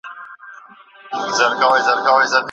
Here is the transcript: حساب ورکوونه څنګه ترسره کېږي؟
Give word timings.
حساب 1.27 1.51
ورکوونه 1.51 1.81
څنګه 1.87 2.01
ترسره 2.05 2.23
کېږي؟ 2.23 2.39